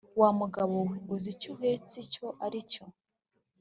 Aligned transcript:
Wa 0.19 0.29
mugabo 0.39 0.75
we 0.87 0.95
uzi 1.13 1.27
icyo 1.33 1.47
uhetse 1.55 1.93
icyo 2.05 2.25
ari 2.45 2.59
cyo, 2.71 2.83